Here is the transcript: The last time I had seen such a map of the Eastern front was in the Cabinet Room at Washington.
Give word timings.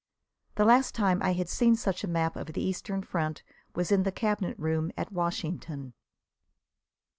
The 0.55 0.65
last 0.65 0.95
time 0.95 1.21
I 1.21 1.33
had 1.33 1.47
seen 1.47 1.75
such 1.75 2.03
a 2.03 2.07
map 2.07 2.35
of 2.35 2.53
the 2.53 2.63
Eastern 2.63 3.03
front 3.03 3.43
was 3.75 3.91
in 3.91 4.01
the 4.01 4.11
Cabinet 4.11 4.57
Room 4.57 4.91
at 4.97 5.11
Washington. 5.11 5.93